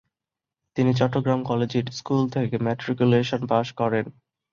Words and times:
তিনি 0.77 0.91
Chittagong 0.93 1.39
collegiate 1.43 1.87
school 1.91 2.21
থেকে 2.35 2.55
matriculation 2.65 3.41
পাশ 3.51 3.67
করেন। 3.73 4.05